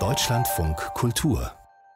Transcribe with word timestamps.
Deutschlandfunk 0.00 0.76
Kultur 0.94 1.52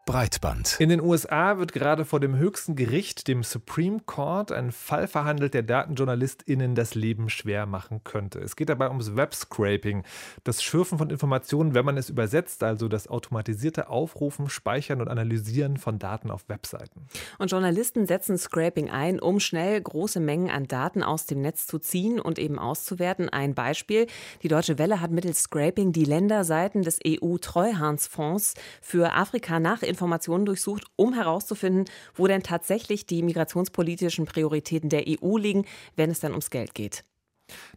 Breitband. 0.09 0.81
In 0.81 0.89
den 0.89 1.03
USA 1.03 1.59
wird 1.59 1.75
gerade 1.75 2.07
vor 2.07 2.19
dem 2.19 2.35
höchsten 2.35 2.77
Gericht, 2.77 3.29
dem 3.29 3.43
Supreme 3.43 4.01
Court, 4.07 4.53
ein 4.53 4.73
Fall 4.73 5.07
verhandelt, 5.07 5.53
der 5.53 5.63
DatenjournalistInnen 5.63 6.75
das 6.75 6.95
Leben 6.95 7.29
schwer 7.29 7.67
machen 7.67 8.01
könnte. 8.05 8.39
Es 8.39 8.57
geht 8.57 8.71
dabei 8.71 8.89
ums 8.89 9.17
Webscraping, 9.17 10.05
das 10.45 10.63
Schürfen 10.63 10.97
von 10.97 11.11
Informationen, 11.11 11.75
wenn 11.75 11.85
man 11.85 11.99
es 11.99 12.09
übersetzt, 12.09 12.63
also 12.63 12.89
das 12.89 13.09
automatisierte 13.09 13.91
Aufrufen, 13.91 14.49
Speichern 14.49 15.03
und 15.03 15.09
Analysieren 15.09 15.77
von 15.77 15.99
Daten 15.99 16.31
auf 16.31 16.49
Webseiten. 16.49 17.07
Und 17.39 17.51
Journalisten 17.51 18.07
setzen 18.07 18.39
Scraping 18.39 18.89
ein, 18.89 19.21
um 19.21 19.41
schnell 19.41 19.79
große 19.79 20.21
Mengen 20.21 20.49
an 20.49 20.69
Daten 20.69 21.03
aus 21.03 21.27
dem 21.27 21.43
Netz 21.43 21.67
zu 21.67 21.79
ziehen 21.79 22.19
und 22.19 22.39
eben 22.39 22.59
auszuwerten. 22.59 23.29
Ein 23.29 23.55
Beispiel: 23.55 24.07
Die 24.43 24.49
Deutsche 24.49 24.79
Welle 24.79 25.03
hat 25.03 25.11
mittels 25.11 25.43
Scraping 25.43 25.93
die 25.93 26.07
Länderseiten 26.07 26.81
des 26.81 26.99
EU-Treuhandsfonds 27.07 28.55
für 28.81 29.13
Afrika 29.13 29.61
nach 29.61 29.83
Informationen 29.99 30.47
durchsucht, 30.47 30.85
um 30.97 31.13
herauszufinden, 31.13 31.87
wo 32.15 32.27
denn 32.29 32.43
tatsächlich 32.43 33.07
die 33.07 33.23
migrationspolitischen 33.23 34.27
Prioritäten 34.27 34.89
der 34.89 35.05
EU 35.09 35.37
liegen, 35.37 35.65
wenn 35.97 36.11
es 36.11 36.21
dann 36.21 36.31
ums 36.31 36.51
Geld 36.51 36.75
geht. 36.75 37.05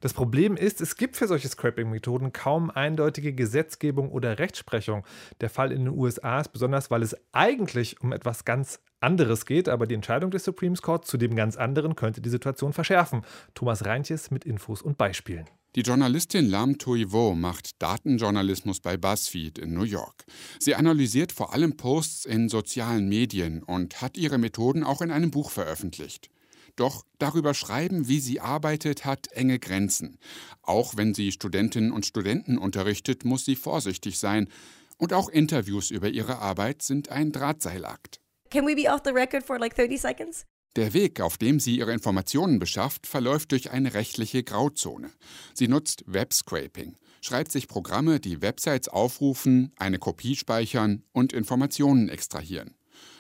Das 0.01 0.13
Problem 0.13 0.57
ist, 0.57 0.81
es 0.81 0.97
gibt 0.97 1.15
für 1.15 1.27
solche 1.27 1.47
Scraping-Methoden 1.47 2.33
kaum 2.33 2.69
eindeutige 2.69 3.33
Gesetzgebung 3.33 4.11
oder 4.11 4.37
Rechtsprechung. 4.37 5.05
Der 5.39 5.49
Fall 5.49 5.71
in 5.71 5.85
den 5.85 5.97
USA 5.97 6.41
ist 6.41 6.49
besonders, 6.49 6.91
weil 6.91 7.03
es 7.03 7.15
eigentlich 7.31 8.01
um 8.01 8.11
etwas 8.11 8.43
ganz 8.43 8.81
anderes 8.99 9.45
geht, 9.45 9.69
aber 9.69 9.87
die 9.87 9.95
Entscheidung 9.95 10.29
des 10.29 10.43
Supreme 10.43 10.75
Court 10.75 11.07
zu 11.07 11.17
dem 11.17 11.35
ganz 11.35 11.55
anderen 11.57 11.95
könnte 11.95 12.21
die 12.21 12.29
Situation 12.29 12.73
verschärfen. 12.73 13.23
Thomas 13.53 13.85
Reintjes 13.85 14.29
mit 14.29 14.45
Infos 14.45 14.81
und 14.81 14.97
Beispielen. 14.97 15.45
Die 15.77 15.83
Journalistin 15.83 16.49
Lam 16.49 16.77
Tui-Wo 16.79 17.33
macht 17.33 17.81
Datenjournalismus 17.81 18.81
bei 18.81 18.97
BuzzFeed 18.97 19.57
in 19.57 19.73
New 19.73 19.83
York. 19.83 20.25
Sie 20.59 20.75
analysiert 20.75 21.31
vor 21.31 21.53
allem 21.53 21.77
Posts 21.77 22.25
in 22.25 22.49
sozialen 22.49 23.07
Medien 23.07 23.63
und 23.63 24.01
hat 24.01 24.17
ihre 24.17 24.37
Methoden 24.37 24.83
auch 24.83 25.01
in 25.01 25.11
einem 25.11 25.31
Buch 25.31 25.49
veröffentlicht. 25.49 26.29
Doch 26.75 27.05
darüber 27.19 27.53
schreiben, 27.53 28.09
wie 28.09 28.19
sie 28.19 28.41
arbeitet, 28.41 29.05
hat 29.05 29.31
enge 29.31 29.59
Grenzen. 29.59 30.17
Auch 30.61 30.97
wenn 30.97 31.13
sie 31.13 31.31
Studentinnen 31.31 31.93
und 31.93 32.05
Studenten 32.05 32.57
unterrichtet, 32.57 33.23
muss 33.23 33.45
sie 33.45 33.55
vorsichtig 33.55 34.19
sein. 34.19 34.49
Und 34.97 35.13
auch 35.13 35.29
Interviews 35.29 35.89
über 35.89 36.09
ihre 36.09 36.39
Arbeit 36.39 36.81
sind 36.81 37.07
ein 37.07 37.31
Drahtseilakt. 37.31 38.19
Can 38.49 38.67
we 38.67 38.75
be 38.75 38.89
off 38.91 39.03
the 39.05 39.11
record 39.11 39.45
for 39.45 39.57
like 39.57 39.73
30 39.73 40.01
seconds? 40.01 40.45
Der 40.77 40.93
Weg, 40.93 41.19
auf 41.19 41.37
dem 41.37 41.59
sie 41.59 41.77
ihre 41.77 41.91
Informationen 41.91 42.57
beschafft, 42.57 43.05
verläuft 43.05 43.51
durch 43.51 43.71
eine 43.71 43.93
rechtliche 43.93 44.41
Grauzone. 44.43 45.11
Sie 45.53 45.67
nutzt 45.67 46.03
Webscraping, 46.07 46.95
schreibt 47.21 47.51
sich 47.51 47.67
Programme, 47.67 48.21
die 48.21 48.41
Websites 48.41 48.87
aufrufen, 48.87 49.73
eine 49.75 49.99
Kopie 49.99 50.37
speichern 50.37 51.03
und 51.11 51.33
Informationen 51.33 52.07
extrahieren. 52.07 52.75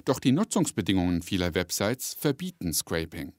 Doch 0.05 0.19
die 0.19 0.31
Nutzungsbedingungen 0.31 1.23
vieler 1.23 1.53
Websites 1.53 2.15
verbieten 2.17 2.73
Scraping. 2.73 3.33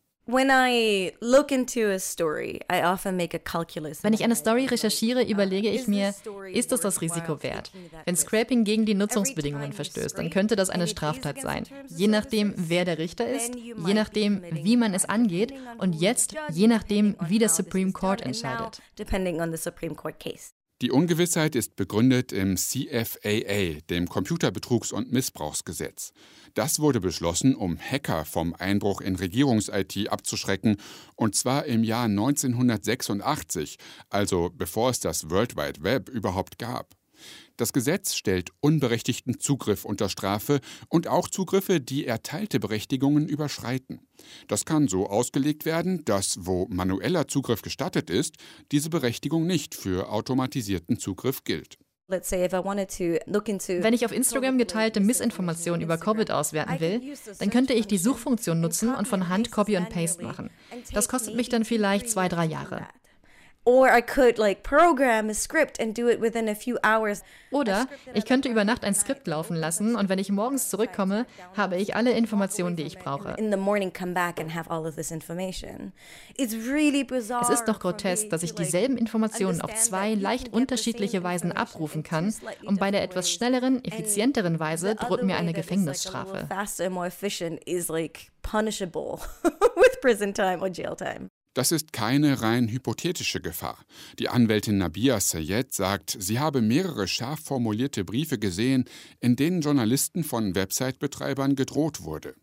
Wenn 4.03 4.13
ich 4.13 4.23
eine 4.23 4.37
Story 4.37 4.67
recherchiere, 4.67 5.25
überlege 5.25 5.69
ich 5.69 5.89
mir, 5.89 6.15
ist 6.53 6.71
es 6.71 6.81
das 6.81 7.01
Risiko 7.01 7.43
wert? 7.43 7.73
Wenn 8.05 8.17
Scraping 8.17 8.63
gegen 8.63 8.87
die 8.87 8.95
Nutzungsbedingungen 8.95 9.73
verstößt, 9.73 10.17
dann 10.17 10.31
könnte 10.31 10.55
das 10.55 10.71
eine 10.71 10.87
Straftat 10.87 11.41
sein. 11.41 11.65
Je 11.89 12.07
nachdem, 12.07 12.55
wer 12.57 12.85
der 12.85 12.99
Richter 12.99 13.29
ist, 13.29 13.57
je 13.57 13.95
nachdem, 13.95 14.43
wie 14.53 14.77
man 14.77 14.95
es 14.95 15.07
angeht 15.07 15.55
und 15.79 15.95
jetzt 15.95 16.37
je 16.53 16.69
nachdem, 16.69 17.17
wie 17.27 17.41
der 17.41 17.49
Supreme 17.49 17.91
Court 17.91 18.21
entscheidet. 18.23 18.81
Die 20.83 20.91
Ungewissheit 20.91 21.55
ist 21.55 21.77
begründet 21.77 22.33
im 22.33 22.57
CFAA, 22.57 23.81
dem 23.89 24.09
Computerbetrugs- 24.09 24.93
und 24.93 25.13
Missbrauchsgesetz. 25.13 26.13
Das 26.55 26.81
wurde 26.81 27.01
beschlossen, 27.01 27.55
um 27.55 27.79
Hacker 27.79 28.25
vom 28.27 28.55
Einbruch 28.55 29.01
in 29.01 29.17
Regierungs-IT 29.17 30.09
abzuschrecken, 30.11 30.77
und 31.17 31.35
zwar 31.35 31.65
im 31.65 31.83
Jahr 31.83 32.05
1986, 32.05 33.79
also 34.11 34.51
bevor 34.55 34.91
es 34.91 35.01
das 35.01 35.31
World 35.31 35.57
Wide 35.57 35.83
Web 35.83 36.11
überhaupt 36.11 36.59
gab. 36.59 36.95
Das 37.57 37.73
Gesetz 37.73 38.15
stellt 38.15 38.51
unberechtigten 38.61 39.39
Zugriff 39.39 39.85
unter 39.85 40.09
Strafe 40.09 40.61
und 40.89 41.07
auch 41.07 41.29
Zugriffe, 41.29 41.81
die 41.81 42.07
erteilte 42.07 42.59
Berechtigungen 42.61 43.29
überschreiten. 43.29 44.01
Das 44.49 44.65
kann 44.65 44.89
so 44.89 45.09
ausgelegt 45.09 45.65
werden, 45.65 46.05
dass, 46.05 46.39
wo 46.41 46.67
manueller 46.69 47.29
Zugriff 47.29 47.63
gestattet 47.63 48.11
ist, 48.11 48.37
diese 48.73 48.91
Berechtigung 48.91 49.47
nicht 49.47 49.75
für 49.75 50.11
automatisierten 50.11 50.99
Zugriff 50.99 51.45
gilt. 51.45 51.79
Wenn 52.09 53.95
ich 53.95 54.05
auf 54.05 54.13
Instagram 54.13 54.59
geteilte 54.59 55.01
Missinformationen 55.01 55.81
über 55.81 55.97
Covid 55.99 56.31
auswerten 56.31 56.81
will, 56.81 57.01
dann 57.39 57.51
könnte 57.51 57.73
ich 57.73 57.87
die 57.87 57.99
Suchfunktion 57.99 58.61
nutzen 58.61 58.95
und 58.95 59.09
von 59.09 59.29
Hand 59.29 59.51
Copy 59.51 59.77
und 59.77 59.89
Paste 59.89 60.23
machen. 60.23 60.51
Das 60.93 61.09
kostet 61.09 61.37
mich 61.37 61.49
dann 61.49 61.65
vielleicht 61.65 62.11
zwei, 62.11 62.29
drei 62.29 62.45
Jahre. 62.45 62.87
Oder 67.53 67.87
ich 68.13 68.25
könnte 68.25 68.49
über 68.49 68.65
Nacht 68.65 68.85
ein 68.85 68.95
Skript 68.95 69.27
laufen 69.29 69.55
lassen 69.55 69.95
und 69.95 70.09
wenn 70.09 70.19
ich 70.19 70.33
morgens 70.33 70.69
zurückkomme, 70.69 71.27
habe 71.57 71.77
ich 71.77 71.95
alle 71.95 72.11
Informationen, 72.11 72.75
die 72.75 72.83
ich 72.83 72.99
brauche. 72.99 73.37
Es 76.37 77.51
ist 77.51 77.65
doch 77.67 77.79
grotesk, 77.79 78.31
dass 78.31 78.43
ich 78.43 78.55
dieselben 78.55 78.97
Informationen 78.97 79.61
auf 79.61 79.75
zwei 79.77 80.15
leicht 80.15 80.53
unterschiedliche 80.53 81.23
Weisen 81.23 81.53
abrufen 81.53 82.03
kann 82.03 82.35
und 82.65 82.81
bei 82.81 82.91
der 82.91 83.05
etwas 83.05 83.31
schnelleren, 83.31 83.85
effizienteren 83.85 84.59
Weise 84.59 84.97
droht 84.97 85.23
mir 85.23 85.37
eine 85.37 85.53
Gefängnisstrafe. 85.53 86.49
punishable 88.43 89.21
with 89.77 90.01
prison 90.01 90.35
time 90.35 90.61
or 90.61 90.69
jail 90.69 90.97
time. 90.97 91.31
Das 91.55 91.71
ist 91.71 91.93
keine 91.93 92.41
rein 92.41 92.69
hypothetische 92.69 93.41
Gefahr. 93.43 93.79
Die 94.19 94.31
Anwältin 94.31 94.79
Nabia 94.79 95.21
Sayed 95.21 95.75
sagt, 95.75 96.17
sie 96.19 96.41
habe 96.41 96.63
mehrere 96.63 97.07
scharf 97.07 97.41
formulierte 97.41 98.05
Briefe 98.05 98.39
gesehen, 98.39 98.87
in 99.21 99.37
denen 99.37 99.61
Journalisten 99.61 100.25
von 100.25 100.55
Website-Betreibern 100.55 101.55
gedroht 101.55 102.05
wurde. 102.05 102.35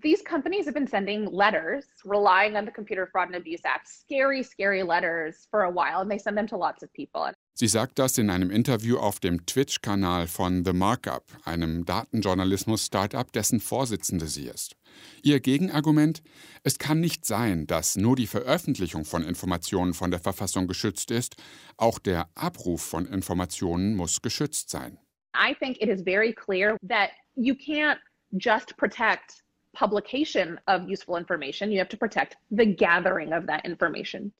These 0.00 0.24
companies 0.24 0.66
have 0.66 0.74
been 0.74 0.88
sending 0.88 1.26
letters 1.26 1.84
relying 2.04 2.56
on 2.56 2.64
the 2.64 2.72
Computer 2.72 3.06
Fraud 3.06 3.28
and 3.28 3.36
Abuse 3.36 3.60
Act, 3.64 3.86
scary, 3.86 4.42
scary 4.42 4.82
letters 4.82 5.46
for 5.50 5.62
a 5.62 5.70
while, 5.70 6.00
and 6.00 6.10
they 6.10 6.18
send 6.18 6.36
them 6.36 6.48
to 6.48 6.56
lots 6.56 6.82
of 6.82 6.92
people. 6.94 7.32
Sie 7.56 7.68
sagt 7.68 8.00
das 8.00 8.18
in 8.18 8.30
einem 8.30 8.50
Interview 8.50 8.96
auf 8.96 9.20
dem 9.20 9.46
Twitch-Kanal 9.46 10.26
von 10.26 10.64
The 10.64 10.72
Markup, 10.72 11.26
einem 11.44 11.84
Datenjournalismus-Startup, 11.84 13.30
dessen 13.30 13.60
Vorsitzende 13.60 14.26
sie 14.26 14.48
ist. 14.48 14.74
Ihr 15.22 15.40
Gegenargument? 15.40 16.22
Es 16.62 16.78
kann 16.78 17.00
nicht 17.00 17.24
sein, 17.24 17.66
dass 17.66 17.96
nur 17.96 18.16
die 18.16 18.26
Veröffentlichung 18.26 19.04
von 19.04 19.22
Informationen 19.22 19.94
von 19.94 20.10
der 20.10 20.20
Verfassung 20.20 20.66
geschützt 20.66 21.10
ist, 21.10 21.36
auch 21.76 21.98
der 21.98 22.28
Abruf 22.34 22.82
von 22.82 23.06
Informationen 23.06 23.96
muss 23.96 24.22
geschützt 24.22 24.70
sein. 24.70 24.98
I 25.34 25.54
think 25.54 25.80
it 25.80 25.88
is 25.88 26.02
very 26.02 26.32
clear 26.32 26.76
that 26.88 27.10
you 27.34 27.54
can't 27.54 27.98
just 28.32 28.76
protect 28.76 29.42
publication 29.74 30.60
of 30.66 30.88
useful 30.88 31.18
information, 31.18 31.70
you 31.70 31.78
have 31.78 31.88
to 31.88 31.96
protect 31.96 32.36
the 32.50 32.66
gathering 32.66 33.32
of 33.32 33.46
that 33.46 33.64
information. 33.64 34.32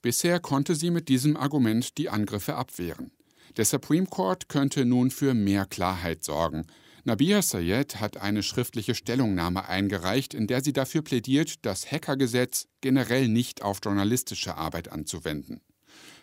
Bisher 0.00 0.40
konnte 0.40 0.74
sie 0.74 0.90
mit 0.90 1.08
diesem 1.08 1.36
Argument 1.36 1.98
die 1.98 2.08
Angriffe 2.08 2.54
abwehren. 2.54 3.10
Der 3.56 3.64
Supreme 3.64 4.06
Court 4.06 4.48
könnte 4.48 4.84
nun 4.84 5.10
für 5.10 5.34
mehr 5.34 5.66
Klarheit 5.66 6.22
sorgen. 6.22 6.66
Nabia 7.08 7.40
Sayed 7.40 8.02
hat 8.02 8.18
eine 8.18 8.42
schriftliche 8.42 8.94
Stellungnahme 8.94 9.66
eingereicht, 9.66 10.34
in 10.34 10.46
der 10.46 10.62
sie 10.62 10.74
dafür 10.74 11.00
plädiert, 11.00 11.64
das 11.64 11.90
Hackergesetz 11.90 12.68
generell 12.82 13.28
nicht 13.28 13.62
auf 13.62 13.78
journalistische 13.82 14.58
Arbeit 14.58 14.92
anzuwenden. 14.92 15.62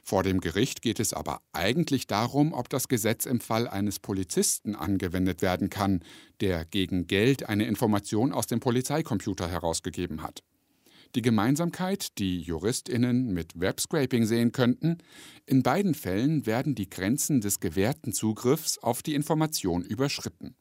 Vor 0.03 0.21
dem 0.21 0.41
Gericht 0.41 0.83
geht 0.83 0.99
es 0.99 1.11
aber 1.11 1.41
eigentlich 1.53 2.05
darum, 2.05 2.53
ob 2.53 2.69
das 2.69 2.87
Gesetz 2.87 3.25
im 3.25 3.39
Fall 3.39 3.67
eines 3.67 3.97
Polizisten 3.97 4.75
angewendet 4.75 5.41
werden 5.41 5.71
kann, 5.71 6.03
der 6.39 6.65
gegen 6.65 7.07
Geld 7.07 7.49
eine 7.49 7.65
Information 7.65 8.31
aus 8.31 8.45
dem 8.45 8.59
Polizeicomputer 8.59 9.49
herausgegeben 9.49 10.21
hat. 10.21 10.43
Die 11.15 11.23
Gemeinsamkeit, 11.23 12.19
die 12.19 12.41
Juristinnen 12.41 13.33
mit 13.33 13.59
Webscraping 13.59 14.27
sehen 14.27 14.51
könnten, 14.51 14.99
in 15.47 15.63
beiden 15.63 15.95
Fällen 15.95 16.45
werden 16.45 16.75
die 16.75 16.91
Grenzen 16.91 17.41
des 17.41 17.59
gewährten 17.59 18.13
Zugriffs 18.13 18.77
auf 18.77 19.01
die 19.01 19.15
Information 19.15 19.81
überschritten. 19.81 20.55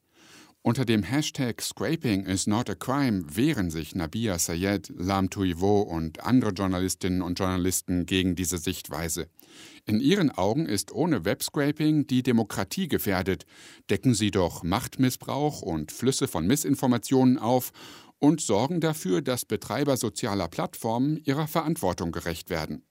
Unter 0.67 0.83
dem 0.83 1.03
Hashtag 1.03 1.61
Scraping 1.61 2.25
is 2.25 2.47
not 2.47 2.71
a 2.71 2.73
crime 2.73 3.23
wehren 3.29 3.69
sich 3.69 3.93
Nabia 3.93 4.39
Sayed, 4.39 4.91
Lam 4.97 5.29
Tuivo 5.29 5.81
und 5.81 6.23
andere 6.25 6.53
Journalistinnen 6.53 7.21
und 7.21 7.37
Journalisten 7.37 8.07
gegen 8.07 8.33
diese 8.33 8.57
Sichtweise. 8.57 9.27
In 9.85 9.99
ihren 9.99 10.31
Augen 10.31 10.65
ist 10.65 10.91
ohne 10.91 11.23
Webscraping 11.23 12.07
die 12.07 12.23
Demokratie 12.23 12.87
gefährdet. 12.87 13.45
Decken 13.91 14.15
sie 14.15 14.31
doch 14.31 14.63
Machtmissbrauch 14.63 15.61
und 15.61 15.91
Flüsse 15.91 16.27
von 16.27 16.47
Missinformationen 16.47 17.37
auf 17.37 17.71
und 18.17 18.41
sorgen 18.41 18.79
dafür, 18.79 19.21
dass 19.21 19.45
Betreiber 19.45 19.97
sozialer 19.97 20.47
Plattformen 20.47 21.17
ihrer 21.17 21.45
Verantwortung 21.45 22.11
gerecht 22.11 22.49
werden. 22.49 22.81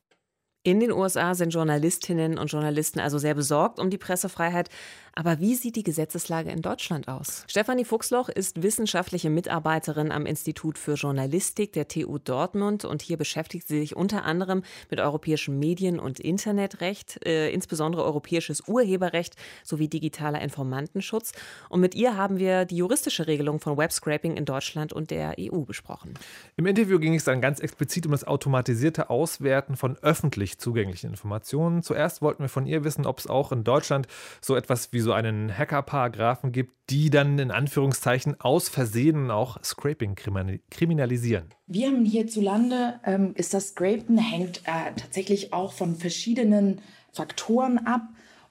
In 0.66 0.80
den 0.80 0.92
USA 0.92 1.34
sind 1.34 1.50
Journalistinnen 1.50 2.38
und 2.38 2.50
Journalisten 2.50 2.98
also 2.98 3.18
sehr 3.18 3.34
besorgt 3.34 3.78
um 3.78 3.90
die 3.90 3.98
Pressefreiheit. 3.98 4.70
Aber 5.16 5.38
wie 5.38 5.54
sieht 5.54 5.76
die 5.76 5.84
Gesetzeslage 5.84 6.50
in 6.50 6.60
Deutschland 6.60 7.06
aus? 7.06 7.44
Stefanie 7.46 7.84
Fuchsloch 7.84 8.28
ist 8.28 8.64
wissenschaftliche 8.64 9.30
Mitarbeiterin 9.30 10.10
am 10.10 10.26
Institut 10.26 10.76
für 10.76 10.94
Journalistik 10.94 11.72
der 11.72 11.86
TU 11.86 12.18
Dortmund 12.18 12.84
und 12.84 13.00
hier 13.00 13.16
beschäftigt 13.16 13.68
sie 13.68 13.78
sich 13.78 13.94
unter 13.94 14.24
anderem 14.24 14.64
mit 14.90 14.98
europäischem 14.98 15.56
Medien- 15.60 16.00
und 16.00 16.18
Internetrecht, 16.18 17.24
äh, 17.24 17.50
insbesondere 17.50 18.04
europäisches 18.04 18.66
Urheberrecht 18.66 19.36
sowie 19.62 19.86
digitaler 19.86 20.42
Informantenschutz. 20.42 21.30
Und 21.68 21.80
mit 21.80 21.94
ihr 21.94 22.16
haben 22.16 22.38
wir 22.38 22.64
die 22.64 22.76
juristische 22.76 23.28
Regelung 23.28 23.60
von 23.60 23.76
Webscraping 23.76 24.36
in 24.36 24.46
Deutschland 24.46 24.92
und 24.92 25.12
der 25.12 25.36
EU 25.38 25.60
besprochen. 25.60 26.14
Im 26.56 26.66
Interview 26.66 26.98
ging 26.98 27.14
es 27.14 27.22
dann 27.22 27.40
ganz 27.40 27.60
explizit 27.60 28.06
um 28.06 28.12
das 28.12 28.24
automatisierte 28.24 29.10
Auswerten 29.10 29.76
von 29.76 29.96
öffentlich 30.02 30.58
zugänglichen 30.58 31.10
Informationen. 31.10 31.84
Zuerst 31.84 32.20
wollten 32.20 32.42
wir 32.42 32.48
von 32.48 32.66
ihr 32.66 32.82
wissen, 32.82 33.06
ob 33.06 33.20
es 33.20 33.28
auch 33.28 33.52
in 33.52 33.62
Deutschland 33.62 34.08
so 34.40 34.56
etwas 34.56 34.92
wie 34.92 35.03
so 35.04 35.12
einen 35.12 35.56
Hacker-Paragraphen 35.56 36.50
gibt, 36.50 36.72
die 36.90 37.10
dann 37.10 37.38
in 37.38 37.50
Anführungszeichen 37.50 38.40
aus 38.40 38.68
Versehen 38.68 39.30
auch 39.30 39.62
Scraping 39.62 40.16
kriminalisieren. 40.70 41.50
Wir 41.66 41.86
haben 41.86 42.04
hierzulande, 42.04 43.00
ähm, 43.04 43.32
ist 43.36 43.54
das 43.54 43.68
Scrapen 43.68 44.18
hängt 44.18 44.62
äh, 44.64 44.92
tatsächlich 44.96 45.52
auch 45.52 45.72
von 45.72 45.94
verschiedenen 45.94 46.80
Faktoren 47.12 47.78
ab. 47.86 48.02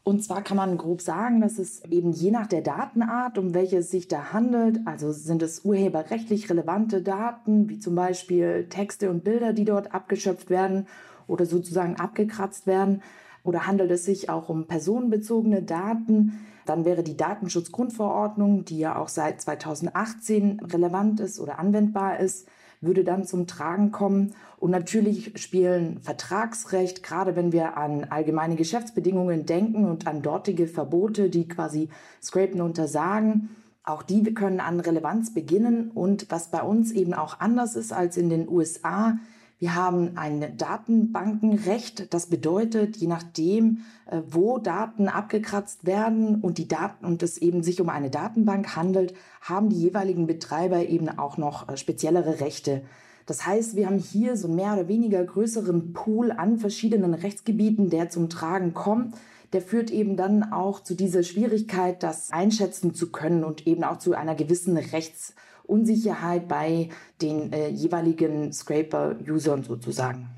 Und 0.06 0.22
zwar 0.22 0.42
kann 0.42 0.58
man 0.58 0.78
grob 0.78 1.02
sagen, 1.02 1.40
dass 1.40 1.60
es 1.60 1.84
eben 1.86 2.12
je 2.12 2.32
nach 2.32 2.48
der 2.48 2.62
Datenart, 2.62 3.38
um 3.38 3.54
welche 3.54 3.78
es 3.78 3.90
sich 3.90 4.10
da 4.10 4.34
handelt, 4.34 4.80
also 4.86 5.14
sind 5.14 5.42
es 5.42 5.64
urheberrechtlich 5.64 6.50
relevante 6.50 7.02
Daten, 7.02 7.70
wie 7.70 7.80
zum 7.80 7.96
Beispiel 7.96 8.68
Texte 8.70 9.10
und 9.10 9.24
Bilder, 9.24 9.54
die 9.54 9.64
dort 9.64 9.94
abgeschöpft 9.94 10.50
werden 10.50 10.88
oder 11.28 11.46
sozusagen 11.46 11.96
abgekratzt 11.96 12.68
werden, 12.68 13.02
oder 13.44 13.68
handelt 13.68 13.92
es 13.92 14.06
sich 14.06 14.30
auch 14.30 14.50
um 14.50 14.68
personenbezogene 14.68 15.62
Daten? 15.62 16.46
Dann 16.66 16.86
wäre 16.86 17.04
die 17.04 17.18
Datenschutzgrundverordnung, 17.18 18.66
die 18.66 18.80
ja 18.80 18.98
auch 18.98 19.10
seit 19.10 19.42
2018 19.42 20.62
relevant 20.62 21.20
ist 21.20 21.40
oder 21.40 21.60
anwendbar 21.60 22.20
ist, 22.20 22.48
würde 22.80 23.04
dann 23.04 23.26
zum 23.26 23.48
Tragen 23.48 23.92
kommen. 23.92 24.34
Und 24.58 24.72
natürlich 24.72 25.34
spielen 25.42 26.00
Vertragsrecht, 26.02 27.04
gerade 27.04 27.36
wenn 27.36 27.52
wir 27.52 27.78
an 27.78 28.06
allgemeine 28.06 28.56
Geschäftsbedingungen 28.56 29.46
denken 29.46 29.86
und 29.86 30.08
an 30.08 30.22
dortige 30.22 30.68
Verbote, 30.68 31.30
die 31.30 31.48
quasi 31.48 31.90
Scrapen 32.22 32.62
untersagen, 32.62 33.50
auch 33.84 34.04
die 34.04 34.24
können 34.34 34.62
an 34.62 34.80
Relevanz 34.80 35.34
beginnen. 35.34 35.92
Und 35.92 36.28
was 36.30 36.50
bei 36.50 36.62
uns 36.62 36.92
eben 36.92 37.14
auch 37.14 37.40
anders 37.40 37.76
ist 37.76 37.92
als 37.92 38.16
in 38.16 38.30
den 38.30 38.48
USA, 38.48 39.18
wir 39.64 39.76
haben 39.76 40.18
ein 40.18 40.58
Datenbankenrecht. 40.58 42.14
Das 42.14 42.26
bedeutet, 42.26 42.98
je 42.98 43.08
nachdem, 43.08 43.86
äh, 44.08 44.20
wo 44.30 44.58
Daten 44.58 45.08
abgekratzt 45.08 45.86
werden 45.86 46.42
und 46.42 46.58
die 46.58 46.68
Daten 46.68 47.06
und 47.06 47.24
es 47.24 47.38
eben 47.38 47.64
sich 47.64 47.80
um 47.80 47.88
eine 47.88 48.10
Datenbank 48.10 48.76
handelt, 48.76 49.14
haben 49.40 49.70
die 49.70 49.80
jeweiligen 49.80 50.28
Betreiber 50.28 50.86
eben 50.90 51.08
auch 51.08 51.38
noch 51.38 51.70
äh, 51.70 51.78
speziellere 51.78 52.42
Rechte. 52.42 52.82
Das 53.26 53.46
heißt, 53.48 53.78
wir 53.78 53.86
haben 53.86 54.00
hier 54.00 54.36
so 54.36 54.50
mehr 54.50 54.74
oder 54.74 54.90
weniger 54.90 55.24
größeren 55.24 55.94
Pool 55.94 56.34
an 56.34 56.58
verschiedenen 56.58 57.14
Rechtsgebieten, 57.14 57.90
der 57.90 58.10
zum 58.10 58.28
Tragen 58.28 58.74
kommt. 58.74 59.16
Der 59.54 59.62
führt 59.62 59.92
eben 59.92 60.18
dann 60.18 60.52
auch 60.52 60.82
zu 60.82 60.94
dieser 60.94 61.24
Schwierigkeit, 61.24 62.04
das 62.04 62.32
einschätzen 62.34 62.94
zu 62.94 63.14
können 63.14 63.46
und 63.46 63.66
eben 63.66 63.86
auch 63.86 63.98
zu 63.98 64.12
einer 64.14 64.36
gewissen 64.36 64.76
Rechts- 64.76 65.36
Unsicherheit 65.64 66.48
bei 66.48 66.90
den 67.22 67.52
äh, 67.54 67.70
jeweiligen 67.70 68.52
Scraper-Usern 68.52 69.64
sozusagen. 69.64 70.30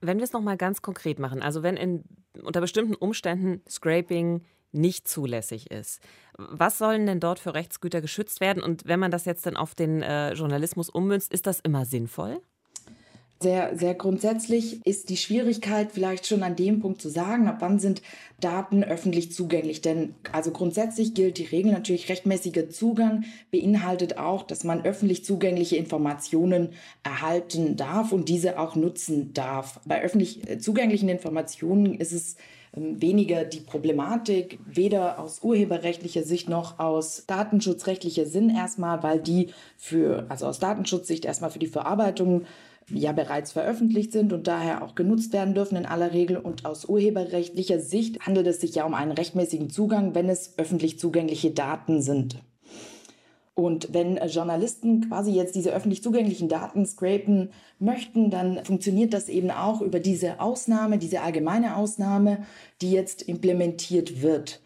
Wenn 0.00 0.18
wir 0.18 0.24
es 0.24 0.32
nochmal 0.32 0.56
ganz 0.56 0.82
konkret 0.82 1.18
machen, 1.18 1.42
also 1.42 1.62
wenn 1.62 1.76
in, 1.76 2.04
unter 2.42 2.60
bestimmten 2.60 2.94
Umständen 2.94 3.62
Scraping 3.68 4.42
nicht 4.74 5.08
zulässig 5.08 5.70
ist. 5.70 6.02
Was 6.36 6.78
sollen 6.78 7.06
denn 7.06 7.20
dort 7.20 7.38
für 7.38 7.54
Rechtsgüter 7.54 8.00
geschützt 8.00 8.40
werden? 8.40 8.62
Und 8.62 8.86
wenn 8.86 9.00
man 9.00 9.12
das 9.12 9.24
jetzt 9.24 9.46
dann 9.46 9.56
auf 9.56 9.74
den 9.74 10.02
äh, 10.02 10.32
Journalismus 10.32 10.90
ummünzt, 10.90 11.32
ist 11.32 11.46
das 11.46 11.60
immer 11.60 11.84
sinnvoll? 11.84 12.40
Sehr, 13.40 13.76
sehr 13.76 13.94
grundsätzlich 13.94 14.80
ist 14.86 15.10
die 15.10 15.16
Schwierigkeit 15.18 15.92
vielleicht 15.92 16.26
schon 16.26 16.42
an 16.42 16.56
dem 16.56 16.80
Punkt 16.80 17.02
zu 17.02 17.10
sagen, 17.10 17.46
ab 17.46 17.56
wann 17.60 17.78
sind 17.78 18.00
Daten 18.40 18.82
öffentlich 18.84 19.32
zugänglich. 19.32 19.82
Denn 19.82 20.14
also 20.32 20.50
grundsätzlich 20.50 21.14
gilt 21.14 21.36
die 21.38 21.44
Regel 21.44 21.72
natürlich, 21.72 22.08
rechtmäßiger 22.08 22.70
Zugang 22.70 23.24
beinhaltet 23.50 24.16
auch, 24.16 24.44
dass 24.44 24.64
man 24.64 24.84
öffentlich 24.84 25.24
zugängliche 25.24 25.76
Informationen 25.76 26.70
erhalten 27.02 27.76
darf 27.76 28.12
und 28.12 28.28
diese 28.28 28.58
auch 28.58 28.76
nutzen 28.76 29.34
darf. 29.34 29.80
Bei 29.84 30.02
öffentlich 30.02 30.48
äh, 30.48 30.58
zugänglichen 30.58 31.08
Informationen 31.08 31.94
ist 31.94 32.12
es 32.12 32.36
ähm, 32.74 33.00
weniger 33.00 33.44
die 33.44 33.60
Problematik, 33.60 34.58
weder 34.64 35.18
aus 35.18 35.40
urheberrechtlicher 35.42 36.22
Sicht 36.22 36.48
noch 36.48 36.78
aus 36.78 37.24
datenschutzrechtlicher 37.26 38.26
Sinn 38.26 38.50
erstmal, 38.50 39.02
weil 39.02 39.20
die 39.20 39.50
für, 39.76 40.26
also 40.28 40.46
aus 40.46 40.58
Datenschutzsicht 40.58 41.24
erstmal 41.24 41.50
für 41.50 41.58
die 41.58 41.66
Verarbeitung 41.66 42.44
ja 42.90 43.12
bereits 43.12 43.52
veröffentlicht 43.52 44.12
sind 44.12 44.32
und 44.32 44.46
daher 44.46 44.82
auch 44.82 44.94
genutzt 44.94 45.32
werden 45.32 45.54
dürfen 45.54 45.76
in 45.76 45.86
aller 45.86 46.12
Regel. 46.12 46.36
Und 46.36 46.64
aus 46.64 46.84
urheberrechtlicher 46.84 47.80
Sicht 47.80 48.20
handelt 48.20 48.46
es 48.46 48.60
sich 48.60 48.74
ja 48.74 48.84
um 48.84 48.94
einen 48.94 49.12
rechtmäßigen 49.12 49.70
Zugang, 49.70 50.14
wenn 50.14 50.28
es 50.28 50.58
öffentlich 50.58 50.98
zugängliche 50.98 51.50
Daten 51.50 52.02
sind. 52.02 52.42
Und 53.56 53.94
wenn 53.94 54.16
Journalisten 54.26 55.08
quasi 55.08 55.30
jetzt 55.30 55.54
diese 55.54 55.72
öffentlich 55.72 56.02
zugänglichen 56.02 56.48
Daten 56.48 56.84
scrapen 56.86 57.50
möchten, 57.78 58.28
dann 58.30 58.64
funktioniert 58.64 59.14
das 59.14 59.28
eben 59.28 59.52
auch 59.52 59.80
über 59.80 60.00
diese 60.00 60.40
Ausnahme, 60.40 60.98
diese 60.98 61.20
allgemeine 61.20 61.76
Ausnahme, 61.76 62.44
die 62.80 62.90
jetzt 62.90 63.22
implementiert 63.22 64.22
wird. 64.22 64.60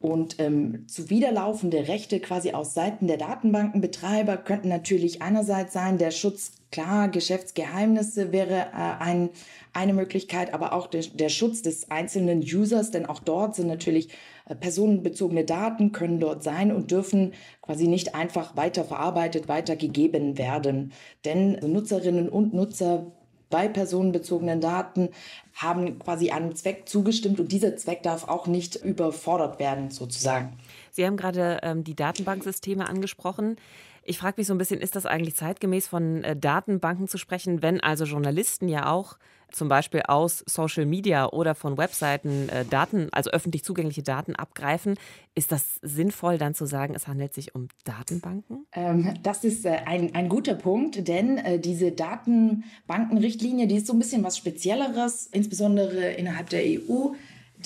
Und 0.00 0.40
ähm, 0.40 0.86
zuwiderlaufende 0.88 1.86
Rechte 1.86 2.20
quasi 2.20 2.52
aus 2.52 2.72
Seiten 2.72 3.06
der 3.06 3.18
Datenbankenbetreiber 3.18 4.38
könnten 4.38 4.68
natürlich 4.68 5.20
einerseits 5.20 5.74
sein, 5.74 5.98
der 5.98 6.10
Schutz, 6.10 6.52
klar, 6.72 7.08
Geschäftsgeheimnisse 7.08 8.32
wäre 8.32 8.68
äh, 8.72 9.02
ein, 9.02 9.28
eine 9.74 9.92
Möglichkeit, 9.92 10.54
aber 10.54 10.72
auch 10.72 10.86
der, 10.86 11.02
der 11.02 11.28
Schutz 11.28 11.60
des 11.60 11.90
einzelnen 11.90 12.40
Users, 12.40 12.90
denn 12.90 13.04
auch 13.04 13.20
dort 13.20 13.54
sind 13.56 13.66
natürlich 13.66 14.08
äh, 14.46 14.54
personenbezogene 14.54 15.44
Daten, 15.44 15.92
können 15.92 16.18
dort 16.18 16.42
sein 16.42 16.72
und 16.72 16.90
dürfen 16.90 17.34
quasi 17.60 17.86
nicht 17.86 18.14
einfach 18.14 18.56
weiterverarbeitet, 18.56 19.48
weitergegeben 19.48 20.38
werden. 20.38 20.92
Denn 21.26 21.58
Nutzerinnen 21.60 22.30
und 22.30 22.54
Nutzer 22.54 23.12
bei 23.50 23.68
personenbezogenen 23.68 24.60
Daten 24.60 25.10
haben 25.54 25.98
quasi 25.98 26.30
einem 26.30 26.54
Zweck 26.54 26.88
zugestimmt 26.88 27.40
und 27.40 27.52
dieser 27.52 27.76
Zweck 27.76 28.02
darf 28.02 28.28
auch 28.28 28.46
nicht 28.46 28.76
überfordert 28.76 29.58
werden, 29.58 29.90
sozusagen. 29.90 30.56
Sie 30.92 31.04
haben 31.04 31.16
gerade 31.16 31.58
ähm, 31.62 31.84
die 31.84 31.94
Datenbanksysteme 31.94 32.88
angesprochen. 32.88 33.56
Ich 34.04 34.18
frage 34.18 34.34
mich 34.38 34.46
so 34.46 34.54
ein 34.54 34.58
bisschen, 34.58 34.80
ist 34.80 34.96
das 34.96 35.06
eigentlich 35.06 35.36
zeitgemäß 35.36 35.88
von 35.88 36.24
äh, 36.24 36.36
Datenbanken 36.36 37.08
zu 37.08 37.18
sprechen, 37.18 37.62
wenn 37.62 37.80
also 37.80 38.04
Journalisten 38.04 38.68
ja 38.68 38.90
auch 38.90 39.18
zum 39.52 39.68
Beispiel 39.68 40.02
aus 40.06 40.44
Social 40.46 40.86
Media 40.86 41.28
oder 41.28 41.56
von 41.56 41.76
Webseiten 41.76 42.48
äh, 42.48 42.64
Daten, 42.64 43.08
also 43.10 43.30
öffentlich 43.30 43.64
zugängliche 43.64 44.02
Daten 44.02 44.36
abgreifen? 44.36 44.96
Ist 45.34 45.50
das 45.50 45.80
sinnvoll, 45.82 46.38
dann 46.38 46.54
zu 46.54 46.66
sagen, 46.66 46.94
es 46.94 47.08
handelt 47.08 47.34
sich 47.34 47.54
um 47.54 47.68
Datenbanken? 47.84 48.66
Ähm, 48.72 49.14
das 49.22 49.42
ist 49.44 49.66
äh, 49.66 49.80
ein, 49.86 50.14
ein 50.14 50.28
guter 50.28 50.54
Punkt, 50.54 51.08
denn 51.08 51.60
diese 51.60 51.90
Datenbankenrichtlinie, 51.92 53.66
die 53.66 53.76
ist 53.76 53.86
so 53.86 53.92
ein 53.92 53.98
bisschen 53.98 54.22
was 54.22 54.36
Spezielleres, 54.36 55.26
insbesondere 55.26 56.12
innerhalb 56.12 56.48
der 56.50 56.62
EU. 56.62 57.12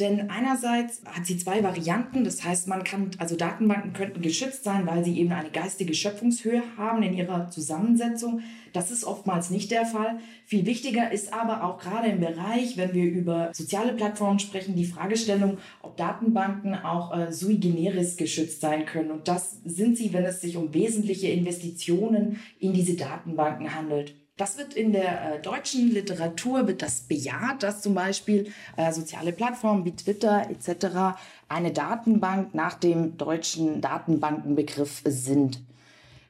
Denn 0.00 0.28
einerseits 0.28 1.02
hat 1.04 1.24
sie 1.24 1.36
zwei 1.38 1.62
Varianten. 1.62 2.24
Das 2.24 2.42
heißt, 2.42 2.66
man 2.66 2.82
kann, 2.82 3.12
also 3.18 3.36
Datenbanken 3.36 3.92
könnten 3.92 4.22
geschützt 4.22 4.64
sein, 4.64 4.86
weil 4.86 5.04
sie 5.04 5.18
eben 5.20 5.32
eine 5.32 5.50
geistige 5.50 5.94
Schöpfungshöhe 5.94 6.62
haben 6.76 7.02
in 7.04 7.14
ihrer 7.14 7.48
Zusammensetzung. 7.50 8.40
Das 8.72 8.90
ist 8.90 9.04
oftmals 9.04 9.50
nicht 9.50 9.70
der 9.70 9.86
Fall. 9.86 10.18
Viel 10.46 10.66
wichtiger 10.66 11.12
ist 11.12 11.32
aber 11.32 11.62
auch 11.62 11.78
gerade 11.78 12.08
im 12.08 12.18
Bereich, 12.18 12.76
wenn 12.76 12.92
wir 12.92 13.04
über 13.04 13.50
soziale 13.52 13.92
Plattformen 13.92 14.40
sprechen, 14.40 14.74
die 14.74 14.84
Fragestellung, 14.84 15.58
ob 15.80 15.96
Datenbanken 15.96 16.74
auch 16.74 17.16
äh, 17.16 17.32
sui 17.32 17.58
generis 17.58 18.16
geschützt 18.16 18.60
sein 18.60 18.86
können. 18.86 19.12
Und 19.12 19.28
das 19.28 19.58
sind 19.64 19.96
sie, 19.96 20.12
wenn 20.12 20.24
es 20.24 20.40
sich 20.40 20.56
um 20.56 20.74
wesentliche 20.74 21.28
Investitionen 21.28 22.40
in 22.58 22.72
diese 22.72 22.94
Datenbanken 22.96 23.76
handelt. 23.76 24.14
Das 24.36 24.58
wird 24.58 24.74
in 24.74 24.90
der 24.90 25.36
äh, 25.36 25.40
deutschen 25.40 25.92
Literatur 25.92 26.66
wird 26.66 26.82
das 26.82 27.02
bejaht, 27.02 27.62
dass 27.62 27.82
zum 27.82 27.94
Beispiel 27.94 28.52
äh, 28.76 28.90
soziale 28.90 29.30
Plattformen 29.32 29.84
wie 29.84 29.94
Twitter 29.94 30.50
etc. 30.50 31.16
eine 31.48 31.70
Datenbank 31.70 32.52
nach 32.52 32.74
dem 32.74 33.16
deutschen 33.16 33.80
Datenbankenbegriff 33.80 35.02
sind. 35.04 35.60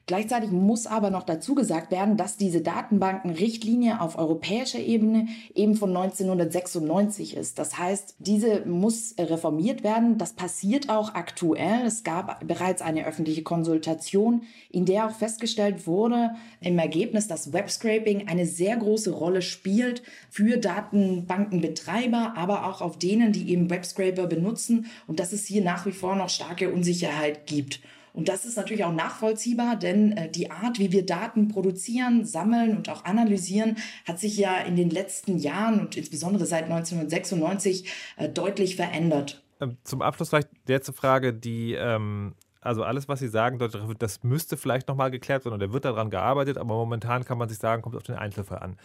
Gleichzeitig 0.07 0.51
muss 0.51 0.85
aber 0.85 1.09
noch 1.09 1.23
dazu 1.23 1.55
gesagt 1.55 1.89
werden, 1.89 2.15
dass 2.15 2.37
diese 2.37 2.61
Datenbankenrichtlinie 2.61 4.01
auf 4.01 4.19
europäischer 4.19 4.77
Ebene 4.77 5.27
eben 5.55 5.75
von 5.75 5.89
1996 5.89 7.35
ist. 7.35 7.57
Das 7.57 7.79
heißt, 7.79 8.15
diese 8.19 8.67
muss 8.67 9.15
reformiert 9.17 9.83
werden. 9.83 10.19
Das 10.19 10.33
passiert 10.33 10.89
auch 10.89 11.15
aktuell. 11.15 11.87
Es 11.87 12.03
gab 12.03 12.47
bereits 12.47 12.83
eine 12.83 13.07
öffentliche 13.07 13.41
Konsultation, 13.41 14.43
in 14.69 14.85
der 14.85 15.07
auch 15.07 15.11
festgestellt 15.11 15.87
wurde 15.87 16.35
im 16.61 16.77
Ergebnis, 16.77 17.27
dass 17.27 17.51
Webscraping 17.51 18.27
eine 18.27 18.45
sehr 18.45 18.77
große 18.77 19.09
Rolle 19.11 19.41
spielt 19.41 20.03
für 20.29 20.57
Datenbankenbetreiber, 20.57 22.33
aber 22.37 22.67
auch 22.67 22.81
auf 22.81 22.99
denen, 22.99 23.31
die 23.31 23.49
eben 23.49 23.71
Webscraper 23.71 24.27
benutzen 24.27 24.85
und 25.07 25.19
dass 25.19 25.33
es 25.33 25.47
hier 25.47 25.63
nach 25.63 25.87
wie 25.87 25.91
vor 25.91 26.15
noch 26.15 26.29
starke 26.29 26.71
Unsicherheit 26.71 27.47
gibt. 27.47 27.79
Und 28.15 28.29
das 28.29 28.45
ist 28.45 28.55
natürlich 28.55 28.85
auch 28.85 28.93
nachvollziehbar, 28.93 29.75
denn 29.75 30.13
äh, 30.13 30.29
die 30.31 30.49
Art, 30.49 30.79
wie 30.79 30.91
wir 30.91 31.05
Daten 31.05 31.49
produzieren, 31.49 32.25
sammeln 32.25 32.77
und 32.77 32.89
auch 32.89 33.03
analysieren, 33.03 33.77
hat 34.07 34.19
sich 34.19 34.37
ja 34.37 34.57
in 34.59 34.77
den 34.77 34.89
letzten 34.89 35.37
Jahren 35.37 35.81
und 35.81 35.97
insbesondere 35.97 36.45
seit 36.45 36.63
1996 36.63 37.91
äh, 38.15 38.29
deutlich 38.29 38.77
verändert. 38.77 39.43
Ähm, 39.59 39.77
zum 39.83 40.01
Abschluss 40.01 40.29
vielleicht 40.29 40.49
die 40.67 40.71
letzte 40.71 40.93
Frage, 40.93 41.33
die 41.33 41.73
ähm 41.73 42.33
also 42.61 42.81
alles, 42.81 43.07
was 43.07 43.19
Sie 43.19 43.27
sagen, 43.27 43.59
das 43.99 44.23
müsste 44.23 44.57
vielleicht 44.57 44.87
nochmal 44.87 45.11
geklärt 45.11 45.45
werden 45.45 45.53
oder 45.53 45.71
wird 45.71 45.85
daran 45.85 46.09
gearbeitet, 46.09 46.57
aber 46.57 46.73
momentan 46.73 47.23
kann 47.23 47.37
man 47.37 47.47
sich 47.47 47.59
sagen, 47.59 47.83
kommt 47.83 47.95
auf 47.95 48.01
den 48.01 48.15
Einzelfall 48.15 48.57
an. 48.57 48.77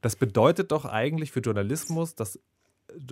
Das 0.00 0.16
bedeutet 0.16 0.72
doch 0.72 0.84
eigentlich 0.84 1.30
für 1.30 1.38
Journalismus, 1.38 2.16
dass 2.16 2.40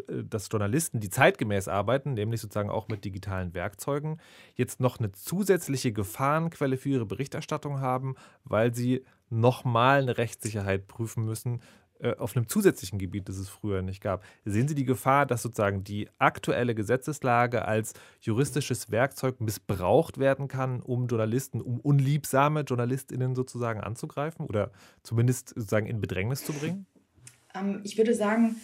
dass 0.06 0.48
Journalisten, 0.50 1.00
die 1.00 1.10
zeitgemäß 1.10 1.68
arbeiten, 1.68 2.14
nämlich 2.14 2.40
sozusagen 2.40 2.70
auch 2.70 2.88
mit 2.88 3.04
digitalen 3.04 3.54
Werkzeugen, 3.54 4.20
jetzt 4.54 4.80
noch 4.80 4.98
eine 4.98 5.12
zusätzliche 5.12 5.92
Gefahrenquelle 5.92 6.76
für 6.76 6.88
ihre 6.88 7.06
Berichterstattung 7.06 7.80
haben, 7.80 8.14
weil 8.44 8.74
sie 8.74 9.04
nochmal 9.28 10.02
eine 10.02 10.18
Rechtssicherheit 10.18 10.86
prüfen 10.86 11.24
müssen 11.24 11.60
äh, 11.98 12.14
auf 12.16 12.36
einem 12.36 12.46
zusätzlichen 12.46 12.98
Gebiet, 12.98 13.28
das 13.28 13.38
es 13.38 13.48
früher 13.48 13.80
nicht 13.80 14.02
gab. 14.02 14.22
Sehen 14.44 14.68
Sie 14.68 14.74
die 14.74 14.84
Gefahr, 14.84 15.24
dass 15.24 15.42
sozusagen 15.42 15.82
die 15.82 16.08
aktuelle 16.18 16.74
Gesetzeslage 16.74 17.64
als 17.64 17.94
juristisches 18.20 18.90
Werkzeug 18.90 19.40
missbraucht 19.40 20.18
werden 20.18 20.46
kann, 20.46 20.82
um 20.82 21.06
Journalisten, 21.06 21.62
um 21.62 21.80
unliebsame 21.80 22.60
JournalistInnen 22.60 23.34
sozusagen 23.34 23.80
anzugreifen 23.80 24.46
oder 24.46 24.72
zumindest 25.02 25.50
sozusagen 25.50 25.86
in 25.86 26.00
Bedrängnis 26.00 26.44
zu 26.44 26.52
bringen? 26.52 26.86
Ähm, 27.54 27.80
ich 27.82 27.96
würde 27.96 28.14
sagen, 28.14 28.56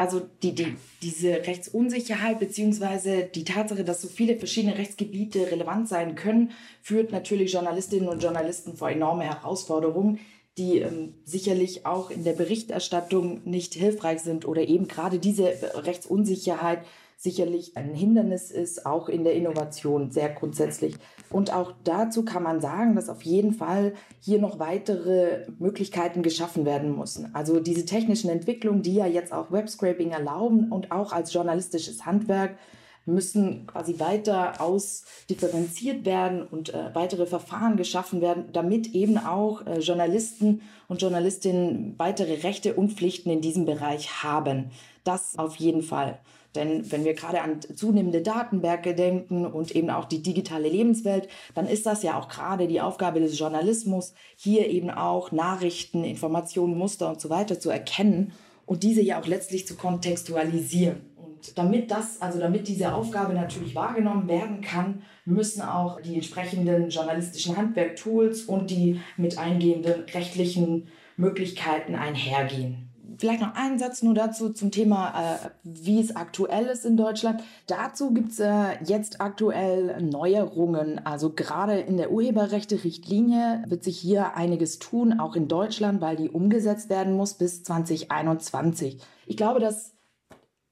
also 0.00 0.22
die, 0.42 0.54
die, 0.54 0.76
diese 1.02 1.46
Rechtsunsicherheit 1.46 2.40
beziehungsweise 2.40 3.24
die 3.24 3.44
Tatsache, 3.44 3.84
dass 3.84 4.00
so 4.00 4.08
viele 4.08 4.36
verschiedene 4.36 4.78
Rechtsgebiete 4.78 5.50
relevant 5.50 5.90
sein 5.90 6.14
können, 6.14 6.52
führt 6.80 7.12
natürlich 7.12 7.52
Journalistinnen 7.52 8.08
und 8.08 8.22
Journalisten 8.22 8.78
vor 8.78 8.88
enorme 8.88 9.24
Herausforderungen, 9.24 10.18
die 10.56 10.78
ähm, 10.78 11.12
sicherlich 11.26 11.84
auch 11.84 12.10
in 12.10 12.24
der 12.24 12.32
Berichterstattung 12.32 13.42
nicht 13.44 13.74
hilfreich 13.74 14.20
sind 14.20 14.48
oder 14.48 14.62
eben 14.62 14.88
gerade 14.88 15.18
diese 15.18 15.52
Rechtsunsicherheit 15.74 16.80
sicherlich 17.22 17.76
ein 17.76 17.94
Hindernis 17.94 18.50
ist, 18.50 18.86
auch 18.86 19.10
in 19.10 19.24
der 19.24 19.34
Innovation 19.34 20.10
sehr 20.10 20.30
grundsätzlich. 20.30 20.94
Und 21.28 21.52
auch 21.52 21.74
dazu 21.84 22.24
kann 22.24 22.42
man 22.42 22.62
sagen, 22.62 22.96
dass 22.96 23.10
auf 23.10 23.22
jeden 23.22 23.52
Fall 23.52 23.92
hier 24.20 24.40
noch 24.40 24.58
weitere 24.58 25.46
Möglichkeiten 25.58 26.22
geschaffen 26.22 26.64
werden 26.64 26.96
müssen. 26.98 27.34
Also 27.34 27.60
diese 27.60 27.84
technischen 27.84 28.30
Entwicklungen, 28.30 28.80
die 28.80 28.94
ja 28.94 29.06
jetzt 29.06 29.34
auch 29.34 29.52
Webscraping 29.52 30.12
erlauben 30.12 30.72
und 30.72 30.92
auch 30.92 31.12
als 31.12 31.34
journalistisches 31.34 32.06
Handwerk, 32.06 32.56
müssen 33.04 33.66
quasi 33.66 33.98
weiter 33.98 34.60
ausdifferenziert 34.60 36.06
werden 36.06 36.42
und 36.42 36.72
äh, 36.72 36.94
weitere 36.94 37.26
Verfahren 37.26 37.76
geschaffen 37.76 38.22
werden, 38.22 38.44
damit 38.52 38.94
eben 38.94 39.18
auch 39.18 39.66
äh, 39.66 39.80
Journalisten 39.80 40.62
und 40.88 41.02
Journalistinnen 41.02 41.94
weitere 41.98 42.34
Rechte 42.42 42.74
und 42.74 42.92
Pflichten 42.92 43.30
in 43.30 43.40
diesem 43.40 43.66
Bereich 43.66 44.22
haben. 44.22 44.70
Das 45.04 45.38
auf 45.38 45.56
jeden 45.56 45.82
Fall. 45.82 46.18
Denn 46.54 46.90
wenn 46.90 47.04
wir 47.04 47.14
gerade 47.14 47.42
an 47.42 47.60
zunehmende 47.60 48.22
Datenberge 48.22 48.94
denken 48.94 49.46
und 49.46 49.74
eben 49.76 49.90
auch 49.90 50.06
die 50.06 50.22
digitale 50.22 50.68
Lebenswelt, 50.68 51.28
dann 51.54 51.68
ist 51.68 51.86
das 51.86 52.02
ja 52.02 52.18
auch 52.18 52.28
gerade 52.28 52.66
die 52.66 52.80
Aufgabe 52.80 53.20
des 53.20 53.38
Journalismus, 53.38 54.14
hier 54.36 54.68
eben 54.68 54.90
auch 54.90 55.30
Nachrichten, 55.30 56.02
Informationen, 56.02 56.76
Muster 56.76 57.08
und 57.08 57.20
so 57.20 57.30
weiter 57.30 57.60
zu 57.60 57.70
erkennen 57.70 58.32
und 58.66 58.82
diese 58.82 59.02
ja 59.02 59.20
auch 59.20 59.26
letztlich 59.26 59.66
zu 59.66 59.76
kontextualisieren. 59.76 61.00
Und 61.16 61.56
damit 61.56 61.90
das, 61.90 62.20
also 62.20 62.40
damit 62.40 62.66
diese 62.66 62.94
Aufgabe 62.94 63.32
natürlich 63.32 63.74
wahrgenommen 63.74 64.28
werden 64.28 64.60
kann, 64.60 65.02
müssen 65.24 65.62
auch 65.62 66.00
die 66.00 66.14
entsprechenden 66.14 66.90
journalistischen 66.90 67.56
Handwerktools 67.56 68.42
und 68.42 68.70
die 68.70 69.00
mit 69.16 69.38
eingehenden 69.38 70.04
rechtlichen 70.12 70.88
Möglichkeiten 71.16 71.94
einhergehen. 71.94 72.89
Vielleicht 73.20 73.42
noch 73.42 73.54
einen 73.54 73.78
Satz 73.78 74.02
nur 74.02 74.14
dazu 74.14 74.48
zum 74.48 74.70
Thema, 74.70 75.08
äh, 75.10 75.50
wie 75.62 76.00
es 76.00 76.16
aktuell 76.16 76.64
ist 76.64 76.86
in 76.86 76.96
Deutschland. 76.96 77.42
Dazu 77.66 78.14
gibt 78.14 78.32
es 78.32 78.40
äh, 78.40 78.82
jetzt 78.82 79.20
aktuell 79.20 80.00
Neuerungen. 80.00 81.04
Also 81.04 81.30
gerade 81.30 81.80
in 81.80 81.98
der 81.98 82.12
Urheberrechte-Richtlinie 82.12 83.64
wird 83.66 83.84
sich 83.84 83.98
hier 83.98 84.36
einiges 84.36 84.78
tun, 84.78 85.20
auch 85.20 85.36
in 85.36 85.48
Deutschland, 85.48 86.00
weil 86.00 86.16
die 86.16 86.30
umgesetzt 86.30 86.88
werden 86.88 87.14
muss 87.14 87.34
bis 87.34 87.62
2021. 87.62 88.96
Ich 89.26 89.36
glaube, 89.36 89.60
dass 89.60 89.92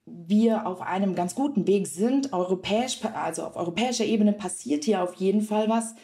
wir 0.07 0.67
auf 0.67 0.81
einem 0.81 1.14
ganz 1.14 1.35
guten 1.35 1.67
Weg 1.67 1.87
sind. 1.87 2.33
Europäisch, 2.33 3.00
also 3.12 3.45
auf 3.45 3.57
europäischer 3.57 4.07
Ebene 4.07 4.33
passiert 4.33 4.85
hier 4.85 5.02
auf 5.02 5.12
jeden 5.17 5.43
Fall 5.43 5.69
was. 5.69 5.95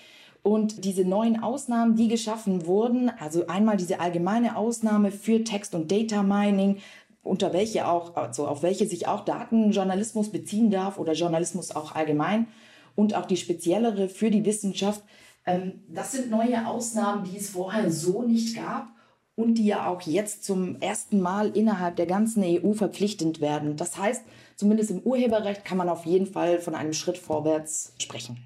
Und 0.45 0.85
diese 0.85 1.07
neuen 1.07 1.43
Ausnahmen, 1.43 1.97
die 1.97 2.07
geschaffen 2.07 2.67
wurden, 2.67 3.09
also 3.09 3.47
einmal 3.47 3.79
diese 3.79 3.99
allgemeine 3.99 4.59
Ausnahme 4.59 5.11
für 5.11 5.43
Text- 5.43 5.75
und 5.75 5.91
Data 5.91 6.23
Mining, 6.23 6.81
unter 7.23 7.55
welche 7.55 7.89
auch, 7.89 8.15
also 8.15 8.47
auf 8.47 8.63
welche 8.63 8.87
sich 8.87 9.09
auch 9.09 9.25
Datenjournalismus 9.25 10.31
beziehen 10.31 10.71
darf 10.71 10.99
oder 10.99 11.15
Journalismus 11.15 11.75
auch 11.75 11.95
allgemein 11.95 12.47
und 12.95 13.15
auch 13.15 13.25
die 13.25 13.39
speziellere 13.39 14.11
für 14.11 14.31
die 14.31 14.45
Wissenschaft. 14.45 15.03
Ähm, 15.47 15.83
das 15.89 16.13
sind 16.13 16.31
neue 16.31 16.69
Ausnahmen, 16.69 17.25
die 17.25 17.39
es 17.39 17.49
vorher 17.49 17.91
so 17.91 18.23
nicht 18.23 18.55
gab 18.55 18.89
und 19.37 19.55
die 19.55 19.65
ja 19.65 19.89
auch 19.89 20.03
jetzt 20.03 20.45
zum 20.45 20.77
ersten 20.83 21.23
Mal 21.23 21.57
innerhalb 21.57 21.97
der 21.97 22.07
ganzen 22.07 22.45
EU 22.45 22.75
verpflichtend 22.75 23.41
werden. 23.41 23.79
Das 23.79 23.97
heißt, 23.97 24.23
zumindest 24.57 24.91
im 24.91 25.01
Urheberrecht 25.01 25.65
kann 25.65 25.79
man 25.79 25.89
auf 25.89 26.05
jeden 26.05 26.27
Fall 26.27 26.61
von 26.61 26.75
einem 26.75 26.93
Schritt 26.93 27.17
vorwärts 27.17 27.95
sprechen. 27.99 28.37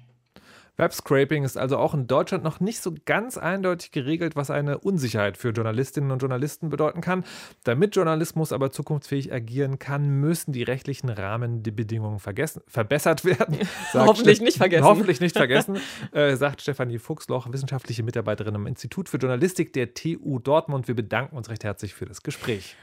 Webscraping 0.79 1.43
ist 1.43 1.57
also 1.57 1.77
auch 1.77 1.93
in 1.93 2.07
Deutschland 2.07 2.43
noch 2.43 2.61
nicht 2.61 2.81
so 2.81 2.95
ganz 3.05 3.37
eindeutig 3.37 3.91
geregelt, 3.91 4.35
was 4.35 4.49
eine 4.49 4.79
Unsicherheit 4.79 5.35
für 5.37 5.49
Journalistinnen 5.49 6.09
und 6.11 6.19
Journalisten 6.19 6.69
bedeuten 6.69 7.01
kann. 7.01 7.25
Damit 7.65 7.95
Journalismus 7.95 8.53
aber 8.53 8.71
zukunftsfähig 8.71 9.33
agieren 9.33 9.77
kann, 9.77 10.07
müssen 10.07 10.53
die 10.53 10.63
rechtlichen 10.63 11.09
Rahmenbedingungen 11.09 12.19
verbessert 12.19 13.25
werden. 13.25 13.57
hoffentlich 13.93 14.37
Ste 14.37 14.45
nicht 14.45 14.57
vergessen. 14.57 14.85
Hoffentlich 14.85 15.19
nicht 15.19 15.35
vergessen, 15.35 15.77
äh, 16.13 16.35
sagt 16.37 16.61
Stefanie 16.61 16.97
Fuchsloch, 16.97 17.51
wissenschaftliche 17.51 18.03
Mitarbeiterin 18.03 18.55
am 18.55 18.65
Institut 18.65 19.09
für 19.09 19.17
Journalistik 19.17 19.73
der 19.73 19.93
TU 19.93 20.39
Dortmund. 20.39 20.87
Wir 20.87 20.95
bedanken 20.95 21.35
uns 21.35 21.49
recht 21.49 21.65
herzlich 21.65 21.93
für 21.93 22.05
das 22.05 22.23
Gespräch. 22.23 22.77